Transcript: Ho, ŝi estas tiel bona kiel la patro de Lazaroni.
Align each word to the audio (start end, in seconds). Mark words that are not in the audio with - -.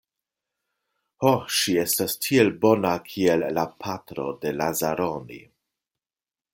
Ho, 1.25 1.33
ŝi 1.57 1.75
estas 1.83 2.17
tiel 2.25 2.51
bona 2.65 2.95
kiel 3.11 3.47
la 3.61 3.69
patro 3.87 4.29
de 4.43 4.59
Lazaroni. 4.61 5.43